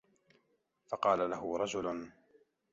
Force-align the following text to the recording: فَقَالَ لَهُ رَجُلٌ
فَقَالَ 0.87 1.29
لَهُ 1.29 1.57
رَجُلٌ 1.57 2.09